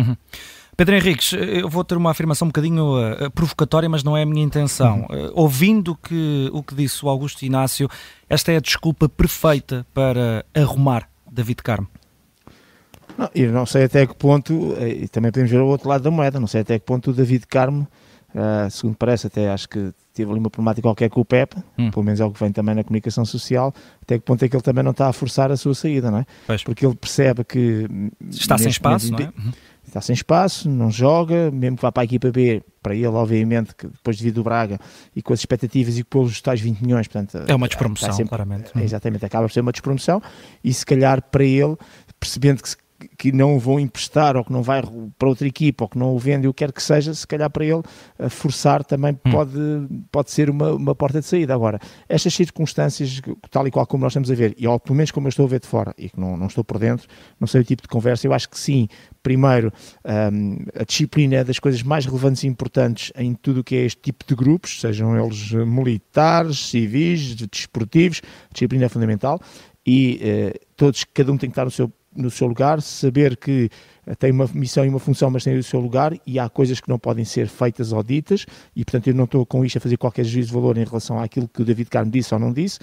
Pedro 0.76 0.96
Henriques, 0.96 1.34
eu 1.34 1.70
vou 1.70 1.84
ter 1.84 1.96
uma 1.96 2.10
afirmação 2.10 2.48
um 2.48 2.50
bocadinho 2.50 2.98
uh, 3.00 3.30
provocatória, 3.32 3.88
mas 3.88 4.04
não 4.04 4.18
é 4.18 4.24
a 4.24 4.26
minha 4.26 4.44
intenção. 4.44 5.06
Uhum. 5.10 5.28
Uh, 5.28 5.32
ouvindo 5.36 5.96
que, 5.96 6.50
o 6.52 6.64
que 6.64 6.74
disse 6.74 7.06
o 7.06 7.10
Augusto 7.10 7.46
Inácio, 7.46 7.88
esta 8.28 8.52
é 8.52 8.58
a 8.58 8.60
desculpa 8.60 9.08
perfeita 9.08 9.86
para 9.94 10.44
arrumar 10.54 11.08
David 11.32 11.62
Carmo. 11.62 11.88
Não, 13.16 13.30
eu 13.36 13.52
não 13.52 13.66
sei 13.68 13.84
até 13.84 14.08
que 14.08 14.16
ponto, 14.16 14.76
e 14.80 15.08
também 15.08 15.32
podemos 15.32 15.52
ver 15.52 15.60
o 15.60 15.68
outro 15.68 15.88
lado 15.88 16.02
da 16.02 16.10
moeda, 16.10 16.40
não 16.40 16.48
sei 16.48 16.62
até 16.62 16.80
que 16.80 16.86
ponto 16.86 17.12
o 17.12 17.14
David 17.14 17.46
Carmo, 17.46 17.88
uh, 18.34 18.70
segundo 18.72 18.96
parece, 18.96 19.28
até 19.28 19.52
acho 19.52 19.70
que 19.70 19.92
teve 20.12 20.32
ali 20.32 20.40
uma 20.40 20.50
problemática 20.50 20.88
qualquer 20.88 21.10
com 21.10 21.22
o 21.22 21.26
Pep, 21.26 21.56
hum. 21.78 21.92
pelo 21.92 22.04
menos 22.04 22.20
é 22.20 22.26
o 22.26 22.32
que 22.32 22.40
vem 22.40 22.52
também 22.52 22.74
na 22.74 22.84
comunicação 22.84 23.24
social, 23.26 23.72
até 24.02 24.18
que 24.18 24.26
ponto 24.26 24.44
é 24.44 24.50
que 24.50 24.56
ele 24.56 24.64
também 24.64 24.84
não 24.84 24.92
está 24.92 25.08
a 25.08 25.14
forçar 25.14 25.52
a 25.52 25.58
sua 25.58 25.76
saída, 25.76 26.10
não 26.10 26.20
é? 26.20 26.26
Pois. 26.48 26.64
Porque 26.64 26.84
ele 26.84 26.96
percebe 26.96 27.44
que... 27.44 27.88
Está 28.32 28.58
sem 28.58 28.70
espaço, 28.70 29.12
momento, 29.12 29.34
não 29.38 29.44
é? 29.44 29.46
Uhum 29.46 29.54
está 29.94 30.02
sem 30.02 30.14
espaço, 30.14 30.70
não 30.70 30.90
joga, 30.90 31.52
mesmo 31.52 31.78
que 31.78 31.82
vá 31.84 31.92
para 31.92 32.04
a 32.04 32.06
equipa 32.06 32.32
B, 32.32 32.64
para 32.82 32.96
ele, 32.96 33.08
obviamente, 33.08 33.76
que 33.76 33.88
depois 33.88 34.18
de 34.18 34.24
vir 34.24 34.32
do 34.32 34.44
Braga 34.44 34.80
e 35.16 35.22
com 35.22 35.34
as 35.34 35.40
expectativas 35.40 35.98
e 35.98 36.04
pelos 36.04 36.42
tais 36.42 36.60
20 36.60 36.82
milhões, 36.82 37.08
portanto, 37.08 37.44
é 37.48 37.56
uma 37.56 37.68
despromoção, 37.68 38.12
sempre, 38.12 38.30
claramente. 38.30 38.72
Exatamente, 38.76 39.26
acaba 39.26 39.48
por 39.48 39.54
ser 39.54 39.62
uma 39.62 39.72
despromoção 39.72 40.22
e 40.64 40.74
se 40.74 40.86
calhar 40.86 41.22
para 41.22 41.44
ele, 41.44 41.78
percebendo 42.20 42.62
que 42.62 42.70
se 42.70 42.78
que 43.18 43.32
não 43.32 43.60
vão 43.60 43.80
emprestar 43.80 44.36
ou 44.36 44.44
que 44.44 44.52
não 44.52 44.62
vai 44.62 44.82
para 45.18 45.28
outra 45.28 45.48
equipa 45.48 45.86
ou 45.86 45.90
que 45.90 45.98
não 45.98 46.16
o 46.16 46.20
vende, 46.20 46.48
o 46.48 46.54
que 46.54 46.64
quer 46.64 46.72
que 46.72 46.82
seja, 46.82 47.14
se 47.14 47.28
calhar 47.28 47.50
para 47.50 47.66
ele 47.66 47.82
forçar 48.30 48.84
também 48.84 49.14
hum. 49.26 49.32
pode, 49.32 49.60
pode 50.12 50.32
ser 50.32 50.50
uma, 50.50 50.74
uma 50.74 50.96
porta 50.96 51.20
de 51.20 51.26
saída. 51.26 51.54
Agora, 51.54 51.80
estas 52.08 52.34
circunstâncias, 52.34 53.22
tal 53.50 53.68
e 53.68 53.72
qual 53.72 53.86
como 53.86 54.04
nós 54.04 54.12
estamos 54.12 54.32
a 54.32 54.36
ver, 54.36 54.56
e 54.58 54.68
ou 54.68 54.80
pelo 54.80 54.96
menos 54.96 55.12
como 55.12 55.28
eu 55.28 55.30
estou 55.30 55.46
a 55.46 55.50
ver 55.50 55.60
de 55.60 55.68
fora 55.68 55.94
e 55.98 56.10
que 56.10 56.20
não, 56.20 56.38
não 56.38 56.48
estou 56.48 56.64
por 56.64 56.80
dentro, 56.80 57.08
não 57.40 57.48
sei 57.48 57.62
o 57.62 57.64
tipo 57.64 57.82
de 57.82 57.88
conversa, 57.88 58.28
eu 58.28 58.34
acho 58.34 58.50
que 58.50 58.58
sim, 58.58 58.88
primeiro, 59.22 59.72
um, 60.34 60.58
a 60.80 60.84
disciplina 60.84 61.38
é 61.38 61.44
das 61.44 61.60
coisas 61.60 61.84
mais 61.84 62.06
relevantes 62.06 62.44
e 62.44 62.48
importantes 62.48 63.12
em 63.16 63.34
tudo 63.34 63.62
o 63.62 63.64
que 63.64 63.76
é 63.76 63.86
este 63.86 64.02
tipo 64.02 64.26
de 64.28 64.36
grupos, 64.36 64.80
sejam 64.80 65.18
eles 65.18 65.52
militares, 65.52 66.70
civis, 66.70 67.36
desportivos, 67.36 68.22
disciplina 68.52 68.86
é 68.86 68.90
fundamental 68.90 69.40
e 69.86 70.20
uh, 70.24 70.60
todos, 70.76 71.04
cada 71.04 71.32
um 71.32 71.38
tem 71.38 71.50
que 71.50 71.54
estar 71.54 71.66
no 71.66 71.72
seu 71.72 71.92
no 72.16 72.30
seu 72.30 72.48
lugar, 72.48 72.82
saber 72.82 73.38
que 73.38 73.70
eh, 74.06 74.16
tem 74.16 74.32
uma 74.32 74.48
missão 74.54 74.86
e 74.86 74.90
uma 74.90 75.00
função, 75.00 75.30
mas 75.30 75.44
tem 75.44 75.58
o 75.58 75.64
seu 75.64 75.80
lugar 75.80 76.14
e 76.26 76.40
há 76.40 76.50
coisas 76.50 76.80
que 76.80 76.90
não 76.90 77.00
podem 77.00 77.26
ser 77.26 77.48
feitas 77.48 77.92
ou 77.92 78.04
ditas 78.04 78.46
e, 78.76 78.84
portanto, 78.84 79.08
eu 79.08 79.14
não 79.14 79.26
estou 79.26 79.46
com 79.46 79.64
isto 79.66 79.78
a 79.78 79.82
fazer 79.82 79.98
qualquer 79.98 80.24
juízo 80.24 80.50
de 80.50 80.54
valor 80.54 80.78
em 80.78 80.84
relação 80.84 81.20
àquilo 81.20 81.48
que 81.48 81.62
o 81.62 81.66
David 81.66 81.90
Carmo 81.90 82.12
disse 82.12 82.34
ou 82.34 82.40
não 82.40 82.52
disse. 82.52 82.80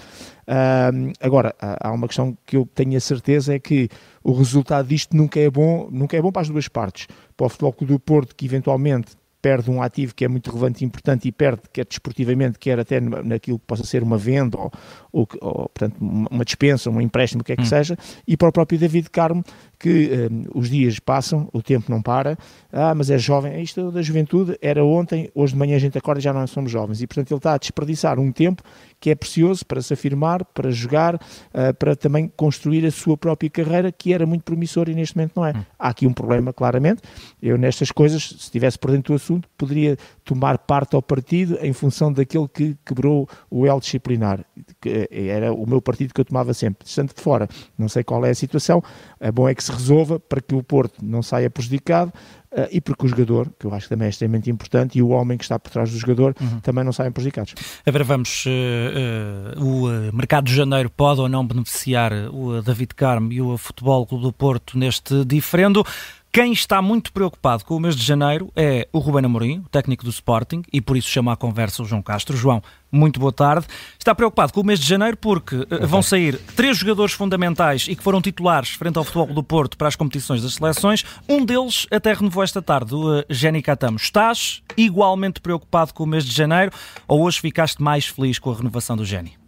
Uh, 0.47 1.12
agora, 1.21 1.55
há 1.61 1.93
uma 1.93 2.06
questão 2.06 2.37
que 2.44 2.56
eu 2.56 2.69
tenho 2.75 2.97
a 2.97 3.00
certeza 3.00 3.55
é 3.55 3.59
que 3.59 3.88
o 4.23 4.32
resultado 4.32 4.88
disto 4.88 5.17
nunca 5.17 5.38
é 5.38 5.49
bom, 5.49 5.88
nunca 5.91 6.17
é 6.17 6.23
bom 6.23 6.32
para 6.32 6.43
as 6.43 6.49
duas 6.49 6.69
partes. 6.69 7.06
Para 7.37 7.47
o 7.47 7.49
Futebol 7.49 7.73
Clube 7.73 7.93
do 7.93 8.00
Porto, 8.00 8.35
que 8.35 8.44
eventualmente 8.44 9.17
perde 9.40 9.70
um 9.70 9.82
ativo 9.82 10.14
que 10.14 10.25
é 10.25 10.28
muito 10.28 10.50
relevante 10.50 10.84
e 10.84 10.87
importante 10.87 11.26
e 11.26 11.32
perde, 11.32 11.62
quer 11.72 11.87
desportivamente, 11.87 12.58
quer 12.58 12.78
até 12.78 13.00
naquilo 13.00 13.58
que 13.58 13.66
possa 13.66 13.84
ser 13.84 14.02
uma 14.02 14.19
venda 14.19 14.58
ou, 14.58 14.70
ou, 15.12 15.28
ou 15.40 15.69
portanto, 15.69 15.96
uma 16.00 16.44
dispensa, 16.44 16.90
um 16.90 17.00
empréstimo, 17.00 17.42
o 17.42 17.44
que 17.44 17.52
é 17.52 17.56
que 17.56 17.62
hum. 17.62 17.66
seja, 17.66 17.96
e 18.26 18.37
para 18.37 18.48
o 18.48 18.52
próprio 18.52 18.78
David 18.78 19.10
Carmo, 19.10 19.44
que 19.81 20.29
um, 20.31 20.58
os 20.60 20.69
dias 20.69 20.99
passam, 20.99 21.49
o 21.55 21.63
tempo 21.63 21.91
não 21.91 22.03
para, 22.03 22.39
ah, 22.70 22.94
mas 22.94 23.10
é 23.10 23.17
jovem, 23.17 23.55
é 23.55 23.63
isto 23.63 23.91
da 23.91 24.03
juventude, 24.03 24.56
era 24.60 24.84
ontem, 24.84 25.31
hoje 25.34 25.55
de 25.55 25.58
manhã 25.58 25.75
a 25.75 25.79
gente 25.79 25.96
acorda 25.96 26.20
e 26.20 26.22
já 26.22 26.34
não 26.34 26.46
somos 26.46 26.70
jovens, 26.70 27.01
e 27.01 27.06
portanto 27.06 27.31
ele 27.31 27.39
está 27.39 27.55
a 27.55 27.58
desperdiçar 27.58 28.19
um 28.19 28.31
tempo 28.31 28.63
que 29.01 29.08
é 29.08 29.15
precioso 29.15 29.65
para 29.65 29.81
se 29.81 29.94
afirmar, 29.94 30.44
para 30.44 30.70
jogar, 30.70 31.15
uh, 31.15 31.75
para 31.79 31.96
também 31.96 32.31
construir 32.37 32.84
a 32.84 32.91
sua 32.91 33.17
própria 33.17 33.49
carreira, 33.49 33.91
que 33.91 34.13
era 34.13 34.27
muito 34.27 34.43
promissora 34.43 34.91
e 34.91 34.94
neste 34.94 35.17
momento 35.17 35.32
não 35.34 35.46
é. 35.46 35.53
Hum. 35.53 35.63
Há 35.79 35.89
aqui 35.89 36.06
um 36.06 36.13
problema, 36.13 36.53
claramente, 36.53 37.01
eu 37.43 37.56
nestas 37.56 37.91
coisas, 37.91 38.22
se 38.22 38.34
estivesse 38.34 38.79
por 38.79 38.91
dentro 38.91 39.15
do 39.15 39.17
assunto, 39.17 39.49
poderia 39.56 39.96
tomar 40.22 40.58
parte 40.58 40.94
ao 40.94 41.01
partido 41.01 41.58
em 41.63 41.72
função 41.72 42.13
daquele 42.13 42.46
que 42.46 42.77
quebrou 42.84 43.27
o 43.51 43.67
L 43.67 43.81
disciplinar, 43.81 44.44
que 44.79 45.08
era 45.10 45.55
o 45.55 45.67
meu 45.67 45.81
partido 45.81 46.13
que 46.13 46.20
eu 46.20 46.25
tomava 46.27 46.53
sempre, 46.53 46.84
distante 46.84 47.15
de 47.15 47.22
fora, 47.22 47.49
não 47.79 47.89
sei 47.89 48.05
qual 48.05 48.22
é 48.27 48.31
a 48.31 48.34
situação, 48.34 48.82
é 49.19 49.32
bom 49.32 49.49
é 49.49 49.55
que 49.55 49.65
se 49.65 49.69
resolva 49.70 50.19
para 50.19 50.41
que 50.41 50.55
o 50.55 50.62
Porto 50.62 51.05
não 51.05 51.22
saia 51.22 51.48
prejudicado 51.48 52.12
uh, 52.53 52.69
e 52.70 52.81
porque 52.81 53.06
o 53.06 53.08
jogador, 53.08 53.50
que 53.58 53.67
eu 53.67 53.74
acho 53.74 53.86
que 53.86 53.91
também 53.91 54.06
é 54.06 54.08
extremamente 54.10 54.50
importante, 54.50 54.98
e 54.98 55.03
o 55.03 55.08
homem 55.08 55.39
que 55.39 55.44
está 55.44 55.58
por 55.58 55.70
trás 55.70 55.91
do 55.91 55.98
jogador 55.98 56.34
uhum. 56.41 56.60
também 56.60 56.84
não 56.84 56.93
saiam 56.93 57.12
prejudicados. 57.12 57.55
Agora 57.84 58.05
vamos, 58.05 58.44
uh, 58.46 59.58
uh, 59.58 60.10
o 60.10 60.12
mercado 60.12 60.44
de 60.44 60.55
janeiro 60.55 60.91
pode 60.91 61.20
ou 61.20 61.29
não 61.29 61.46
beneficiar 61.46 62.12
o 62.32 62.60
David 62.62 62.94
Carmo 62.94 63.32
e 63.32 63.41
o 63.41 63.56
Futebol 63.56 64.06
Clube 64.06 64.24
do 64.24 64.32
Porto 64.32 64.79
neste 64.79 65.24
diferendo. 65.24 65.84
Quem 66.32 66.53
está 66.53 66.81
muito 66.81 67.13
preocupado 67.13 67.65
com 67.65 67.75
o 67.75 67.81
mês 67.81 67.96
de 67.96 68.05
janeiro 68.05 68.53
é 68.55 68.87
o 68.93 69.01
Ruben 69.01 69.25
Amorim, 69.25 69.58
o 69.67 69.69
técnico 69.69 70.05
do 70.05 70.10
Sporting, 70.10 70.63
e 70.72 70.81
por 70.81 70.96
isso 70.96 71.08
chama 71.08 71.32
à 71.32 71.37
conversa 71.37 71.82
o 71.82 71.84
João 71.84 72.01
Castro. 72.01 72.37
João, 72.37 72.63
muito 72.91 73.19
boa 73.19 73.32
tarde. 73.32 73.67
Está 73.99 74.15
preocupado 74.15 74.53
com 74.53 74.60
o 74.60 74.65
mês 74.65 74.79
de 74.79 74.87
janeiro 74.87 75.17
porque 75.17 75.56
eh, 75.56 75.75
okay. 75.75 75.87
vão 75.89 76.01
sair 76.01 76.39
três 76.55 76.79
jogadores 76.79 77.15
fundamentais 77.15 77.87
e 77.89 77.96
que 77.96 78.03
foram 78.05 78.22
titulares 78.22 78.70
frente 78.70 78.96
ao 78.96 79.03
Futebol 79.03 79.34
do 79.34 79.43
Porto 79.43 79.77
para 79.77 79.89
as 79.89 79.96
competições 79.96 80.41
das 80.41 80.55
seleções. 80.55 81.05
Um 81.29 81.44
deles 81.44 81.89
até 81.91 82.13
renovou 82.13 82.44
esta 82.44 82.63
tarde, 82.63 82.94
o 82.94 83.25
Jenny 83.29 83.60
Catamo. 83.60 83.96
Estás 83.96 84.63
igualmente 84.77 85.41
preocupado 85.41 85.93
com 85.93 86.05
o 86.05 86.06
mês 86.06 86.25
de 86.25 86.32
janeiro 86.32 86.70
ou 87.08 87.22
hoje 87.22 87.41
ficaste 87.41 87.82
mais 87.82 88.06
feliz 88.06 88.39
com 88.39 88.53
a 88.53 88.55
renovação 88.55 88.96
do 88.96 89.05
Jenny? 89.05 89.40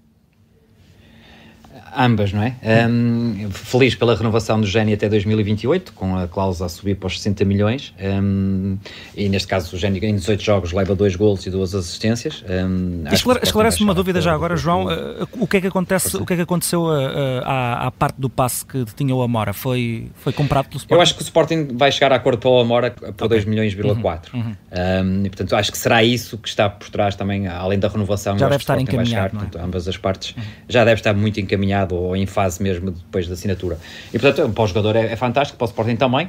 Ambas, 1.96 2.32
não 2.32 2.42
é? 2.42 2.56
Um, 2.88 3.50
feliz 3.50 3.94
pela 3.94 4.14
renovação 4.14 4.60
do 4.60 4.66
Gênio 4.66 4.94
até 4.94 5.08
2028, 5.08 5.92
com 5.92 6.16
a 6.16 6.26
cláusula 6.26 6.66
a 6.66 6.68
subir 6.68 6.96
para 6.96 7.06
os 7.06 7.16
60 7.18 7.44
milhões. 7.44 7.94
Um, 8.00 8.78
e 9.16 9.28
neste 9.28 9.48
caso, 9.48 9.74
o 9.74 9.78
Gênio 9.78 10.02
em 10.04 10.14
18 10.14 10.42
jogos 10.42 10.72
leva 10.72 10.94
dois 10.94 11.16
golos 11.16 11.44
e 11.46 11.50
duas 11.50 11.74
assistências. 11.74 12.44
Um, 12.48 13.04
Esclarece-me 13.42 13.84
uma 13.84 13.94
dúvida 13.94 14.20
já 14.20 14.32
agora, 14.32 14.56
João. 14.56 14.86
Uh, 14.86 15.28
o 15.32 15.46
que 15.46 15.58
é 15.58 15.60
que 15.60 15.66
acontece? 15.66 16.16
O 16.16 16.26
que 16.26 16.32
é 16.32 16.36
que 16.36 16.42
aconteceu 16.42 16.82
uh, 16.82 16.90
uh, 16.90 17.42
à, 17.44 17.86
à, 17.86 17.90
parte 17.90 18.20
do 18.20 18.28
passe 18.28 18.64
que 18.64 18.84
tinha 18.96 19.14
o 19.14 19.22
Amora? 19.22 19.52
Foi, 19.52 20.10
foi 20.16 20.32
comprado 20.32 20.66
pelo 20.66 20.78
Sporting? 20.78 20.94
Eu 20.94 21.02
acho 21.02 21.14
que 21.14 21.22
o 21.22 21.24
Sporting 21.24 21.68
vai 21.74 21.92
chegar 21.92 22.12
a 22.12 22.16
acordo 22.16 22.38
para 22.38 22.50
o 22.50 22.60
Amora 22.60 22.90
por 22.90 23.08
okay. 23.08 23.28
2 23.28 23.44
milhões, 23.44 23.74
uhum. 23.74 24.00
4. 24.00 24.36
Uhum. 24.36 24.42
Um, 24.42 25.26
e 25.26 25.28
portanto, 25.28 25.56
acho 25.56 25.70
que 25.70 25.78
será 25.78 26.02
isso 26.02 26.38
que 26.38 26.48
está 26.48 26.68
por 26.68 26.88
trás 26.90 27.14
também, 27.14 27.46
além 27.48 27.78
da 27.78 27.88
renovação. 27.88 28.38
Já 28.38 28.48
deve 28.48 28.62
estar 28.62 28.80
encaminhado. 28.80 29.08
Chegar, 29.08 29.26
é? 29.26 29.28
portanto, 29.28 29.58
ambas 29.62 29.88
as 29.88 29.96
partes 29.96 30.34
uhum. 30.36 30.42
já 30.68 30.84
deve 30.84 31.00
estar 31.00 31.14
muito 31.14 31.40
encaminhado 31.40 31.81
ou 31.90 32.16
em 32.16 32.26
fase 32.26 32.62
mesmo 32.62 32.90
depois 32.90 33.26
da 33.26 33.34
assinatura. 33.34 33.78
E 34.12 34.18
portanto, 34.18 34.52
para 34.52 34.64
o 34.64 34.66
jogador 34.66 34.96
é, 34.96 35.12
é 35.12 35.16
fantástico, 35.16 35.58
para 35.58 35.64
o 35.64 35.68
Sporting 35.68 35.96
também, 35.96 36.28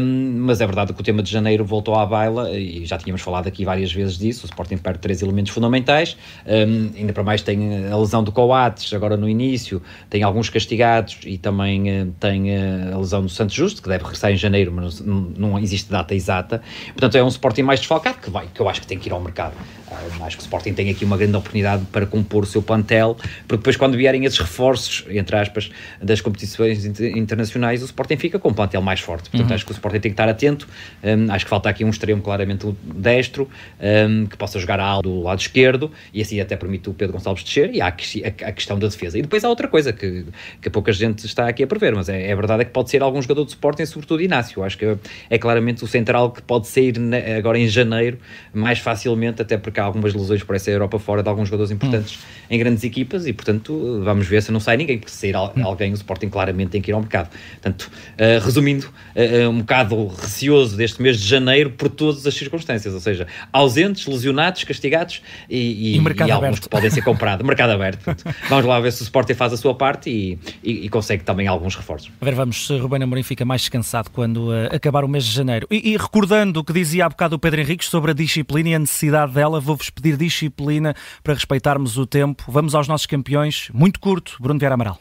um, 0.00 0.34
mas 0.40 0.60
é 0.60 0.66
verdade 0.66 0.92
que 0.92 1.00
o 1.00 1.04
tema 1.04 1.22
de 1.22 1.30
janeiro 1.30 1.64
voltou 1.64 1.94
à 1.94 2.06
baila 2.06 2.50
e 2.50 2.84
já 2.84 2.98
tínhamos 2.98 3.22
falado 3.22 3.46
aqui 3.46 3.64
várias 3.64 3.92
vezes 3.92 4.18
disso. 4.18 4.44
O 4.44 4.46
Sporting 4.46 4.76
perde 4.76 4.98
três 4.98 5.22
elementos 5.22 5.52
fundamentais, 5.52 6.16
um, 6.46 6.90
ainda 6.96 7.12
para 7.12 7.22
mais 7.22 7.42
tem 7.42 7.86
a 7.86 7.96
lesão 7.96 8.22
do 8.22 8.32
Coates 8.32 8.92
agora 8.92 9.16
no 9.16 9.28
início, 9.28 9.82
tem 10.10 10.22
alguns 10.22 10.48
castigados 10.50 11.18
e 11.24 11.38
também 11.38 12.02
uh, 12.02 12.14
tem 12.18 12.50
uh, 12.50 12.94
a 12.94 12.98
lesão 12.98 13.22
do 13.22 13.28
Santos 13.28 13.54
Justo, 13.54 13.82
que 13.82 13.88
deve 13.88 14.04
regressar 14.04 14.30
em 14.30 14.36
janeiro, 14.36 14.72
mas 14.72 15.00
não, 15.00 15.20
não 15.36 15.58
existe 15.58 15.90
data 15.90 16.14
exata. 16.14 16.62
Portanto, 16.88 17.16
é 17.16 17.24
um 17.24 17.28
Sporting 17.28 17.62
mais 17.62 17.80
desfalcado 17.80 18.18
que 18.18 18.30
vai, 18.30 18.46
que 18.52 18.60
eu 18.60 18.68
acho 18.68 18.80
que 18.80 18.86
tem 18.86 18.98
que 18.98 19.08
ir 19.08 19.12
ao 19.12 19.20
mercado. 19.20 19.54
Uh, 19.88 20.24
acho 20.24 20.36
que 20.36 20.42
o 20.42 20.44
Sporting 20.44 20.72
tem 20.72 20.90
aqui 20.90 21.04
uma 21.04 21.16
grande 21.16 21.36
oportunidade 21.36 21.84
para 21.92 22.06
compor 22.06 22.44
o 22.44 22.46
seu 22.46 22.62
plantel, 22.62 23.16
porque 23.46 23.58
depois 23.58 23.76
quando 23.76 23.96
vierem 23.96 24.24
esses 24.24 24.38
reforços, 24.38 24.83
entre 25.08 25.36
aspas, 25.36 25.70
das 26.02 26.20
competições 26.20 26.84
internacionais, 26.84 27.82
o 27.82 27.84
Sporting 27.84 28.16
fica 28.16 28.38
com 28.38 28.48
um 28.48 28.54
plantel 28.54 28.82
mais 28.82 29.00
forte. 29.00 29.30
Portanto, 29.30 29.48
uhum. 29.48 29.54
acho 29.54 29.64
que 29.64 29.72
o 29.72 29.74
Sporting 29.74 30.00
tem 30.00 30.10
que 30.10 30.14
estar 30.14 30.28
atento. 30.28 30.68
Um, 31.02 31.30
acho 31.32 31.44
que 31.44 31.50
falta 31.50 31.68
aqui 31.68 31.84
um 31.84 31.90
extremo 31.90 32.22
claramente 32.22 32.66
destro, 32.82 33.48
um, 33.80 34.26
que 34.26 34.36
possa 34.36 34.58
jogar 34.58 34.80
a 34.80 34.84
ala 34.84 35.02
do 35.02 35.22
lado 35.22 35.40
esquerdo, 35.40 35.90
e 36.12 36.20
assim 36.20 36.40
até 36.40 36.56
permite 36.56 36.88
o 36.88 36.94
Pedro 36.94 37.14
Gonçalves 37.14 37.44
descer, 37.44 37.74
e 37.74 37.80
há 37.80 37.86
a, 37.86 37.88
a, 37.88 38.52
questão 38.52 38.78
da 38.78 38.86
defesa. 38.86 39.18
E 39.18 39.22
depois 39.22 39.44
há 39.44 39.48
outra 39.48 39.68
coisa 39.68 39.92
que, 39.92 40.24
que 40.60 40.70
pouca 40.70 40.92
gente 40.92 41.26
está 41.26 41.48
aqui 41.48 41.62
a 41.62 41.66
prever, 41.66 41.94
mas 41.94 42.08
é, 42.08 42.30
é 42.30 42.34
verdade 42.34 42.62
é 42.62 42.64
que 42.64 42.72
pode 42.72 42.90
ser 42.90 43.02
algum 43.02 43.20
jogador 43.20 43.44
do 43.44 43.48
Sporting, 43.48 43.86
sobretudo 43.86 44.22
Inácio. 44.22 44.62
Acho 44.62 44.78
que 44.78 44.96
é 45.30 45.38
claramente 45.38 45.84
o 45.84 45.86
central 45.86 46.30
que 46.30 46.42
pode 46.42 46.66
sair 46.66 46.94
agora 47.36 47.58
em 47.58 47.68
janeiro 47.68 48.18
mais 48.52 48.78
facilmente, 48.78 49.42
até 49.42 49.56
porque 49.56 49.80
há 49.80 49.84
algumas 49.84 50.14
lesões 50.14 50.42
por 50.42 50.54
essa 50.54 50.70
Europa 50.70 50.98
fora 50.98 51.22
de 51.22 51.28
alguns 51.28 51.48
jogadores 51.48 51.70
importantes 51.70 52.16
hum. 52.16 52.46
em 52.50 52.58
grandes 52.58 52.84
equipas, 52.84 53.26
e 53.26 53.32
portanto 53.32 54.00
vamos 54.04 54.26
ver 54.26 54.42
se 54.42 54.52
não 54.52 54.60
sai 54.60 54.73
ninguém, 54.76 54.98
porque 54.98 55.12
sair 55.12 55.36
hum. 55.36 55.50
alguém 55.64 55.92
o 55.92 55.94
Sporting 55.94 56.28
claramente 56.28 56.70
tem 56.70 56.82
que 56.82 56.90
ir 56.90 56.94
ao 56.94 57.00
mercado. 57.00 57.30
Portanto, 57.52 57.90
uh, 58.14 58.44
resumindo, 58.44 58.86
uh, 58.86 59.48
um 59.48 59.60
bocado 59.60 60.06
receoso 60.06 60.76
deste 60.76 61.00
mês 61.00 61.18
de 61.18 61.26
janeiro 61.26 61.70
por 61.70 61.88
todas 61.88 62.26
as 62.26 62.34
circunstâncias, 62.34 62.92
ou 62.92 63.00
seja, 63.00 63.26
ausentes, 63.52 64.06
lesionados, 64.06 64.64
castigados 64.64 65.22
e, 65.48 65.96
e, 65.96 65.98
e, 65.98 66.26
e 66.26 66.30
alguns 66.30 66.60
que 66.60 66.68
podem 66.68 66.90
ser 66.90 67.02
comprados. 67.02 67.44
mercado 67.54 67.70
aberto. 67.70 68.04
Portanto, 68.04 68.34
vamos 68.48 68.64
lá 68.64 68.80
ver 68.80 68.92
se 68.92 69.02
o 69.02 69.04
Sporting 69.04 69.34
faz 69.34 69.52
a 69.52 69.56
sua 69.56 69.74
parte 69.74 70.10
e, 70.10 70.38
e, 70.62 70.88
consegue 70.88 71.22
também 71.22 71.46
alguns 71.46 71.76
reforços. 71.76 72.10
A 72.20 72.24
ver, 72.24 72.34
vamos 72.34 72.66
se 72.66 72.76
Rubén 72.76 73.02
Amorim 73.02 73.22
fica 73.22 73.44
mais 73.44 73.62
descansado 73.62 74.10
quando 74.10 74.50
uh, 74.50 74.74
acabar 74.74 75.04
o 75.04 75.08
mês 75.08 75.24
de 75.24 75.32
janeiro. 75.32 75.66
E, 75.70 75.96
recordando 75.96 76.60
o 76.60 76.64
que 76.64 76.72
dizia 76.72 77.06
há 77.06 77.08
bocado 77.08 77.36
o 77.36 77.38
Pedro 77.38 77.60
Henriques 77.60 77.88
sobre 77.88 78.10
a 78.10 78.14
disciplina 78.14 78.70
e 78.70 78.74
a 78.74 78.78
necessidade 78.78 79.32
dela, 79.32 79.60
vou-vos 79.60 79.90
pedir 79.90 80.16
disciplina 80.16 80.94
para 81.22 81.34
respeitarmos 81.34 81.96
o 81.96 82.06
tempo. 82.06 82.44
Vamos 82.48 82.74
aos 82.74 82.88
nossos 82.88 83.06
campeões. 83.06 83.68
Muito 83.72 84.00
curto, 84.00 84.36
Bruno 84.40 84.58
Vieira 84.64 84.74
Amaral. 84.74 84.98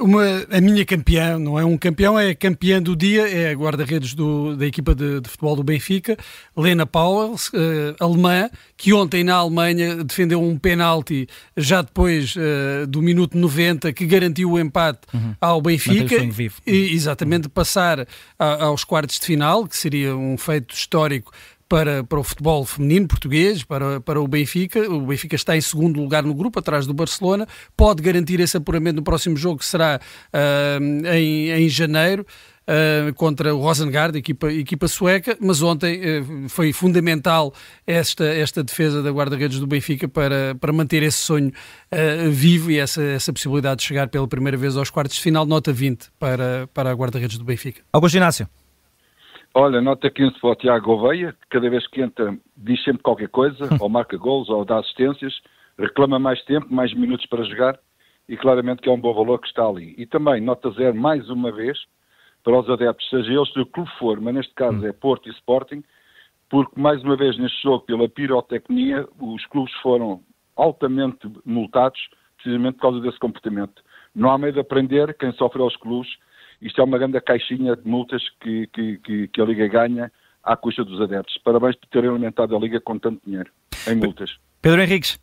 Uma, 0.00 0.24
a 0.50 0.60
minha 0.60 0.84
campeã, 0.84 1.38
não 1.38 1.56
é 1.56 1.64
um 1.64 1.78
campeão, 1.78 2.18
é 2.18 2.34
campeã 2.34 2.82
do 2.82 2.96
dia, 2.96 3.28
é 3.28 3.52
a 3.52 3.54
guarda-redes 3.54 4.12
da 4.58 4.66
equipa 4.66 4.92
de, 4.92 5.20
de, 5.20 5.28
futebol 5.28 5.54
do 5.54 5.62
Benfica, 5.62 6.16
Lena 6.56 6.84
Powell, 6.84 7.34
uh, 7.34 8.04
alemã, 8.04 8.50
que 8.76 8.92
ontem 8.92 9.22
na 9.22 9.36
Alemanha 9.36 10.02
defendeu 10.02 10.42
um 10.42 10.58
penalti 10.58 11.28
já 11.56 11.80
depois 11.80 12.34
uh, 12.34 12.88
do 12.88 13.00
minuto 13.00 13.38
90 13.38 13.92
que 13.92 14.04
garantiu 14.04 14.50
o 14.50 14.58
empate 14.58 15.02
uhum. 15.14 15.36
ao 15.40 15.62
Benfica 15.62 16.16
e 16.66 16.92
exatamente 16.92 17.48
passar 17.48 18.04
a, 18.36 18.64
aos 18.64 18.82
quartos 18.82 19.20
de 19.20 19.26
final, 19.26 19.64
que 19.64 19.76
seria 19.76 20.16
um 20.16 20.36
feito 20.36 20.74
histórico 20.74 21.30
para, 21.68 22.04
para 22.04 22.18
o 22.18 22.24
futebol 22.24 22.64
feminino 22.64 23.08
português, 23.08 23.62
para, 23.62 24.00
para 24.00 24.20
o 24.20 24.28
Benfica. 24.28 24.80
O 24.90 25.06
Benfica 25.06 25.36
está 25.36 25.56
em 25.56 25.60
segundo 25.60 26.00
lugar 26.00 26.22
no 26.22 26.34
grupo, 26.34 26.58
atrás 26.58 26.86
do 26.86 26.94
Barcelona. 26.94 27.46
Pode 27.76 28.02
garantir 28.02 28.40
esse 28.40 28.56
apuramento 28.56 28.96
no 28.96 29.02
próximo 29.02 29.36
jogo, 29.36 29.58
que 29.58 29.66
será 29.66 30.00
uh, 30.32 31.06
em, 31.08 31.50
em 31.50 31.68
janeiro. 31.68 32.26
Uh, 32.66 33.12
contra 33.12 33.54
o 33.54 33.60
Rosengard, 33.60 34.16
equipa, 34.16 34.50
equipa 34.50 34.88
sueca, 34.88 35.36
mas 35.38 35.60
ontem 35.60 36.00
uh, 36.00 36.48
foi 36.48 36.72
fundamental 36.72 37.52
esta, 37.86 38.24
esta 38.24 38.64
defesa 38.64 39.02
da 39.02 39.10
guarda-redes 39.10 39.60
do 39.60 39.66
Benfica 39.66 40.08
para, 40.08 40.54
para 40.58 40.72
manter 40.72 41.02
esse 41.02 41.18
sonho 41.18 41.48
uh, 41.48 42.30
vivo 42.30 42.70
e 42.70 42.78
essa, 42.78 43.02
essa 43.02 43.34
possibilidade 43.34 43.82
de 43.82 43.86
chegar 43.86 44.08
pela 44.08 44.26
primeira 44.26 44.56
vez 44.56 44.78
aos 44.78 44.88
quartos 44.88 45.16
de 45.16 45.22
final, 45.22 45.44
nota 45.44 45.74
20 45.74 46.06
para, 46.18 46.66
para 46.72 46.90
a 46.90 46.94
guarda-redes 46.94 47.36
do 47.36 47.44
Benfica. 47.44 47.82
Augusto 47.92 48.16
Inácio. 48.16 48.48
Olha, 49.56 49.80
nota 49.80 50.10
15 50.10 50.40
para 50.40 50.50
o 50.50 50.56
Tiago 50.56 50.86
Gouveia, 50.86 51.32
que 51.32 51.48
cada 51.48 51.70
vez 51.70 51.86
que 51.86 52.02
entra 52.02 52.36
diz 52.56 52.82
sempre 52.82 53.04
qualquer 53.04 53.28
coisa, 53.28 53.68
ou 53.80 53.88
marca 53.88 54.16
gols, 54.16 54.48
ou 54.48 54.64
dá 54.64 54.80
assistências, 54.80 55.32
reclama 55.78 56.18
mais 56.18 56.42
tempo, 56.44 56.66
mais 56.74 56.92
minutos 56.92 57.24
para 57.26 57.44
jogar, 57.44 57.78
e 58.28 58.36
claramente 58.36 58.82
que 58.82 58.88
é 58.88 58.92
um 58.92 59.00
bom 59.00 59.14
valor 59.14 59.38
que 59.38 59.46
está 59.46 59.64
ali. 59.64 59.94
E 59.96 60.06
também, 60.06 60.40
nota 60.40 60.70
zero, 60.70 60.96
mais 60.96 61.30
uma 61.30 61.52
vez, 61.52 61.78
para 62.42 62.58
os 62.58 62.68
adeptos, 62.68 63.08
seja 63.08 63.32
eles 63.32 63.52
do 63.52 63.64
clube 63.64 63.90
for, 63.96 64.20
mas 64.20 64.34
neste 64.34 64.52
caso 64.54 64.76
hum. 64.76 64.86
é 64.86 64.92
Porto 64.92 65.28
e 65.28 65.32
Sporting, 65.32 65.84
porque 66.50 66.80
mais 66.80 67.00
uma 67.04 67.16
vez 67.16 67.38
neste 67.38 67.62
jogo, 67.62 67.84
pela 67.84 68.08
pirotecnia, 68.08 69.06
os 69.20 69.46
clubes 69.46 69.72
foram 69.74 70.20
altamente 70.56 71.30
multados, 71.44 72.00
precisamente 72.36 72.74
por 72.74 72.82
causa 72.82 73.00
desse 73.00 73.20
comportamento. 73.20 73.82
Não 74.14 74.30
há 74.32 74.36
meio 74.36 74.52
de 74.52 74.60
aprender, 74.60 75.16
quem 75.16 75.32
sofre 75.34 75.62
aos 75.62 75.76
clubes, 75.76 76.10
isto 76.60 76.80
é 76.80 76.84
uma 76.84 76.98
grande 76.98 77.20
caixinha 77.20 77.76
de 77.76 77.86
multas 77.88 78.22
que, 78.40 78.66
que, 78.68 78.98
que, 78.98 79.28
que 79.28 79.40
a 79.40 79.44
Liga 79.44 79.66
ganha 79.68 80.12
à 80.42 80.56
custa 80.56 80.84
dos 80.84 81.00
adeptos. 81.00 81.38
Parabéns 81.44 81.76
por 81.76 81.88
terem 81.88 82.10
alimentado 82.10 82.56
a 82.56 82.58
Liga 82.58 82.80
com 82.80 82.98
tanto 82.98 83.20
dinheiro 83.24 83.50
em 83.86 83.94
multas. 83.94 84.36
Pedro 84.60 84.82
Henriques. 84.82 85.18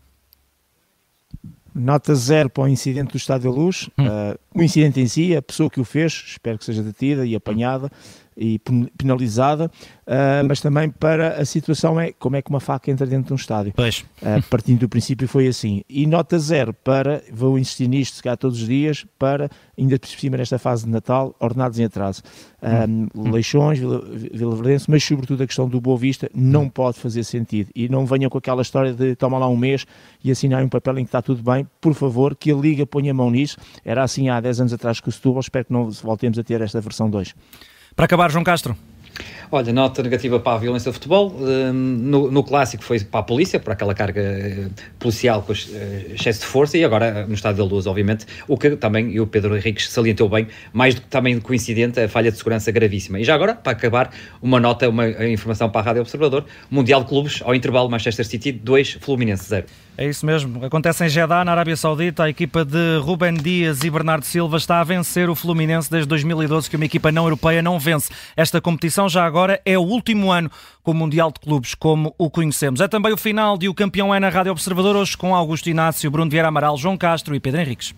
Nota 1.74 2.14
zero 2.14 2.50
para 2.50 2.64
o 2.64 2.68
incidente 2.68 3.12
do 3.12 3.18
Estado 3.18 3.44
da 3.44 3.50
Luz. 3.50 3.90
Hum. 3.98 4.06
Uh, 4.06 4.60
o 4.60 4.62
incidente 4.62 5.00
em 5.00 5.08
si, 5.08 5.36
a 5.36 5.42
pessoa 5.42 5.70
que 5.70 5.80
o 5.80 5.86
fez, 5.86 6.12
espero 6.28 6.58
que 6.58 6.66
seja 6.66 6.84
detida 6.84 7.26
e 7.26 7.34
apanhada 7.34 7.90
e 8.36 8.60
penalizada, 8.98 9.66
uh, 10.08 10.48
mas 10.48 10.62
também 10.62 10.90
para 10.90 11.36
a 11.36 11.46
situação 11.46 12.00
é 12.00 12.12
como 12.12 12.36
é 12.36 12.42
que 12.42 12.50
uma 12.50 12.60
faca 12.60 12.90
entra 12.90 13.06
dentro 13.06 13.28
de 13.28 13.34
um 13.34 13.36
estádio. 13.36 13.74
Pois. 13.76 14.06
Uh, 14.22 14.42
partindo 14.50 14.80
do 14.80 14.90
princípio 14.90 15.28
foi 15.28 15.48
assim. 15.48 15.84
E 15.90 16.06
nota 16.06 16.40
zero 16.40 16.74
para, 16.74 17.24
vou 17.32 17.60
insistir 17.60 17.88
nisto 17.88 18.16
se 18.16 18.24
cá 18.24 18.38
todos 18.38 18.62
os 18.62 18.68
dias, 18.68 19.06
para, 19.20 19.50
ainda 19.78 20.00
por 20.00 20.08
cima 20.08 20.38
nesta 20.38 20.58
fase 20.58 20.86
de 20.86 20.92
Natal, 20.92 21.36
ordenados 21.40 21.80
em 21.80 21.86
atraso. 21.86 22.24
Um, 22.62 23.08
hum. 23.16 23.32
Leixões, 23.32 23.80
Vila, 23.80 24.04
Vila 24.34 24.56
Verdense, 24.56 24.90
mas 24.90 25.04
sobretudo 25.04 25.44
a 25.44 25.48
questão 25.48 25.68
do 25.68 25.82
Boa 25.82 25.98
Vista 25.98 26.30
não 26.34 26.70
pode 26.70 27.00
fazer 27.00 27.24
sentido. 27.24 27.70
E 27.76 27.90
não 27.90 28.06
venham 28.06 28.30
com 28.30 28.38
aquela 28.38 28.62
história 28.62 28.94
de 28.94 29.16
tomar 29.16 29.40
lá 29.40 29.50
um 29.50 29.58
mês 29.58 29.86
e 30.24 30.32
assinar 30.32 30.64
um 30.64 30.70
papel 30.70 31.00
em 31.00 31.04
que 31.04 31.10
está 31.10 31.22
tudo 31.22 31.44
bem. 31.44 31.68
Por 31.80 31.94
favor, 31.94 32.36
que 32.36 32.52
a 32.52 32.56
Liga 32.56 32.86
ponha 32.86 33.12
a 33.12 33.14
mão 33.14 33.30
nisso. 33.30 33.58
Era 33.84 34.04
assim 34.04 34.30
há 34.30 34.40
10 34.40 34.62
anos 34.62 34.74
atrás 34.74 35.00
com 35.00 35.10
o 35.10 35.14
Setúbal, 35.14 35.42
espero 35.42 35.66
que 35.66 35.74
não 35.74 35.90
voltemos 35.90 36.38
a 36.38 36.44
ter 36.44 36.62
esta 36.62 36.80
versão 36.80 37.10
2. 37.10 37.34
Para 37.96 38.06
acabar, 38.06 38.32
João 38.32 38.44
Castro. 38.44 38.76
Olha, 39.54 39.74
nota 39.74 40.02
negativa 40.02 40.40
para 40.40 40.56
a 40.56 40.58
violência 40.60 40.90
do 40.90 40.94
futebol. 40.94 41.36
Hum, 41.38 41.74
no, 41.74 42.32
no, 42.32 42.42
clássico 42.42 42.86
foi 42.86 43.02
para 43.02 43.20
a 43.20 43.24
polícia, 43.24 43.60
para 43.60 43.74
aquela 43.74 43.94
carga 43.94 44.22
eh, 44.22 44.70
policial 44.98 45.42
com 45.42 45.52
eh, 45.52 46.14
excesso 46.14 46.40
de 46.40 46.46
força, 46.46 46.78
e 46.78 46.86
agora 46.86 47.28
no 47.28 47.34
estado 47.34 47.58
da 47.58 47.64
luz, 47.66 47.86
obviamente, 47.86 48.26
o 48.48 48.58
que 48.58 48.78
também, 48.78 49.12
e 49.12 49.20
o 49.20 49.28
Pedro 49.28 49.58
Henriques 49.58 49.90
salientou 49.90 50.30
bem, 50.30 50.48
mais 50.72 50.96
do 50.96 51.02
que 51.02 51.08
também 51.08 51.38
coincidente, 51.42 52.00
a 52.00 52.08
falha 52.08 52.32
de 52.32 52.38
segurança 52.38 52.72
gravíssima. 52.72 53.20
E 53.20 53.26
já 53.26 53.36
agora, 53.36 53.54
para 53.54 53.74
acabar, 53.74 54.12
uma 54.42 54.58
nota, 54.58 54.88
uma 54.88 55.06
informação 55.26 55.70
para 55.70 55.82
a 55.82 55.84
Rádio 55.84 56.02
Observador: 56.02 56.46
Mundial 56.70 57.04
de 57.04 57.10
Clubes, 57.10 57.42
ao 57.44 57.54
intervalo, 57.54 57.90
Manchester 57.90 58.26
City 58.26 58.54
2, 58.54 59.00
Fluminense 59.02 59.50
0. 59.50 59.66
É 60.02 60.10
isso 60.10 60.26
mesmo. 60.26 60.66
Acontece 60.66 61.06
em 61.06 61.10
Jeddah, 61.10 61.46
na 61.46 61.52
Arábia 61.52 61.78
Saudita. 61.78 62.24
A 62.24 62.30
equipa 62.30 62.66
de 62.66 62.98
Ruben 63.04 63.36
Dias 63.36 63.84
e 63.84 63.90
Bernardo 63.92 64.26
Silva 64.26 64.58
está 64.58 64.80
a 64.80 64.84
vencer 64.84 65.30
o 65.30 65.36
Fluminense 65.36 65.92
desde 65.92 66.08
2012, 66.10 66.68
que 66.68 66.76
uma 66.76 66.86
equipa 66.86 67.12
não 67.12 67.26
europeia 67.26 67.62
não 67.62 67.78
vence. 67.78 68.12
Esta 68.36 68.60
competição 68.60 69.08
já 69.08 69.24
agora 69.24 69.62
é 69.64 69.78
o 69.78 69.84
último 69.84 70.32
ano 70.32 70.50
com 70.82 70.90
o 70.90 70.96
Mundial 70.96 71.32
de 71.32 71.40
Clubes, 71.40 71.76
como 71.76 72.16
o 72.18 72.32
conhecemos. 72.32 72.82
É 72.82 72.88
também 72.88 73.14
o 73.14 73.18
final 73.18 73.60
de 73.60 73.70
O 73.70 73.76
Campeão 73.76 74.12
é 74.12 74.20
na 74.20 74.30
Rádio 74.30 74.52
Observador, 74.52 74.96
hoje 74.96 75.16
com 75.16 75.36
Augusto 75.36 75.70
Inácio, 75.70 76.10
Bruno 76.10 76.32
Vieira 76.32 76.48
Amaral, 76.48 76.76
João 76.78 76.98
Castro 76.98 77.36
e 77.36 77.40
Pedro 77.40 77.62
Henriques. 77.62 77.94